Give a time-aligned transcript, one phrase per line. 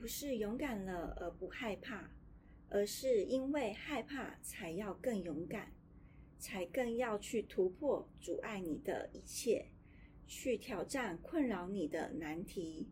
[0.00, 2.10] 不是勇敢了而不害怕
[2.68, 5.72] 而是因为害怕才要更勇敢
[6.36, 9.66] 才更要去突破阻碍你的一切
[10.26, 12.88] 去挑战困扰你的难题。